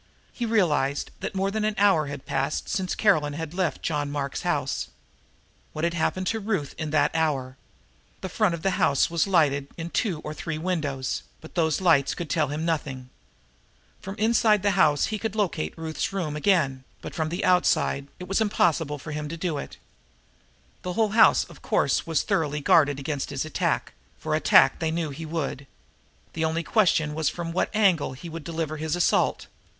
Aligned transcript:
He 0.33 0.47
realized 0.47 1.11
that 1.19 1.35
more 1.35 1.51
than 1.51 1.63
an 1.63 1.75
hour 1.77 2.07
had 2.07 2.25
passed 2.25 2.67
since 2.67 2.95
Caroline 2.95 3.33
had 3.33 3.53
left 3.53 3.83
John 3.83 4.09
Mark's 4.09 4.41
house. 4.41 4.87
What 5.73 5.83
had 5.83 5.93
happened 5.93 6.25
to 6.33 6.39
Ruth 6.39 6.73
in 6.79 6.89
that 6.89 7.11
hour? 7.15 7.55
The 8.21 8.27
front 8.27 8.55
of 8.55 8.63
the 8.63 8.71
house 8.81 9.11
was 9.11 9.27
lighted 9.27 9.67
in 9.77 9.91
two 9.91 10.19
or 10.21 10.33
three 10.33 10.57
windows, 10.57 11.21
but 11.39 11.53
those 11.53 11.81
lights 11.81 12.15
could 12.15 12.31
tell 12.31 12.47
him 12.47 12.65
nothing. 12.65 13.11
From 14.01 14.15
the 14.15 14.23
inside 14.23 14.55
of 14.55 14.61
the 14.63 14.71
house 14.71 15.05
he 15.13 15.19
could 15.19 15.35
locate 15.35 15.77
Ruth's 15.77 16.11
room 16.11 16.35
again, 16.35 16.83
but 17.03 17.13
from 17.13 17.29
the 17.29 17.45
outside 17.45 18.07
it 18.19 18.27
was 18.27 18.41
impossible 18.41 18.97
for 18.97 19.11
him 19.11 19.29
to 19.29 19.37
do 19.37 19.59
it. 19.59 19.77
The 20.81 20.93
whole 20.93 21.09
house, 21.09 21.43
of 21.43 21.61
course, 21.61 22.07
was 22.07 22.23
thoroughly 22.23 22.59
guarded 22.59 22.99
against 22.99 23.29
his 23.29 23.45
attack, 23.45 23.93
for 24.17 24.33
attack 24.33 24.79
they 24.79 24.89
knew 24.89 25.11
he 25.11 25.27
would. 25.27 25.67
The 26.33 26.43
only 26.43 26.63
question 26.63 27.13
was 27.13 27.29
from 27.29 27.51
what 27.51 27.69
angle 27.75 28.13
he 28.13 28.29
would 28.29 28.43
deliver 28.43 28.77
his 28.77 28.95
assault. 28.95 29.45